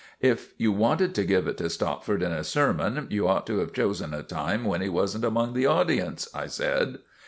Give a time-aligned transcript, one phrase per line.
[0.21, 3.71] "If you wanted to give it to Stopford in a sermon you ought to have
[3.71, 6.97] chosen a time when he wasn't among the audience," I said.